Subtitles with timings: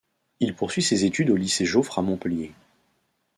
[0.39, 2.51] Il poursuit ses études au Lycée Joffre à Montpellier.